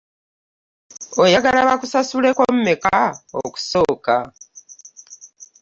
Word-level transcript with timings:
Oyagala 1.23 1.59
bakusasuleko 1.69 2.41
mmeka 2.55 2.97
okusooka? 3.43 4.15